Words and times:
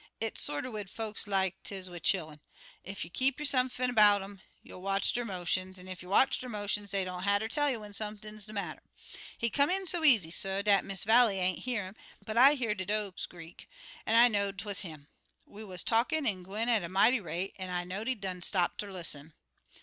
It's 0.19 0.41
sorter 0.41 0.71
wid 0.71 0.89
folks 0.89 1.27
like 1.27 1.61
'tis 1.63 1.87
wid 1.87 2.01
chillun. 2.01 2.39
Ef 2.83 3.03
you 3.03 3.11
keer 3.11 3.33
'sump'n 3.45 3.93
'bout 3.93 4.23
um 4.23 4.41
you'll 4.63 4.81
watch 4.81 5.13
der 5.13 5.23
motions, 5.23 5.77
and 5.77 5.87
ef 5.87 6.01
you 6.01 6.09
watch 6.09 6.39
der 6.39 6.49
motions 6.49 6.89
dey 6.89 7.03
don't 7.05 7.21
hatter 7.21 7.47
tell 7.47 7.69
you 7.69 7.81
when 7.81 7.93
sump'n 7.93 8.43
de 8.43 8.51
matter. 8.51 8.81
He 9.37 9.51
come 9.51 9.69
in 9.69 9.85
so 9.85 10.03
easy, 10.03 10.31
suh, 10.31 10.63
dat 10.63 10.83
Miss 10.83 11.03
Vallie 11.03 11.37
ain't 11.37 11.59
hear 11.65 11.85
'im, 11.85 11.95
but 12.25 12.35
I 12.35 12.55
hear 12.55 12.73
de 12.73 12.83
do' 12.83 13.13
screak, 13.15 13.67
an' 14.07 14.15
I 14.15 14.27
know'd 14.27 14.57
'twuz 14.57 14.81
him. 14.81 15.07
We 15.45 15.63
wuz 15.63 15.83
talkin' 15.85 16.25
an' 16.25 16.41
gwine 16.41 16.61
on 16.67 16.77
at 16.77 16.83
a 16.83 16.89
mighty 16.89 17.19
rate, 17.19 17.53
an' 17.59 17.69
I 17.69 17.83
know'd 17.83 18.07
he 18.07 18.15
done 18.15 18.41
stop 18.41 18.77
ter 18.79 18.91
lis'n. 18.91 19.33